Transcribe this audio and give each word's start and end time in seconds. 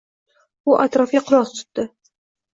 U 0.71 0.77
atrofga 0.85 1.23
quloq 1.29 1.53
tutdi. 1.59 1.87